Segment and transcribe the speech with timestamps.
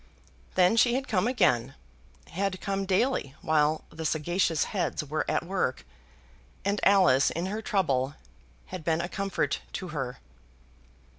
[0.55, 1.75] Then she had come again,
[2.31, 5.85] had come daily while the sagacious heads were at work,
[6.65, 8.15] and Alice in her trouble
[8.73, 10.17] had been a comfort to her.